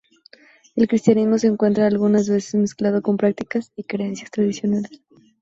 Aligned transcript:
El 0.75 0.87
cristianismo 0.87 1.37
se 1.37 1.45
encuentra 1.45 1.85
algunas 1.85 2.27
veces 2.27 2.55
mezclado 2.55 3.03
con 3.03 3.17
prácticas 3.17 3.71
y 3.75 3.83
creencias 3.83 4.31
tradicionales. 4.31 5.03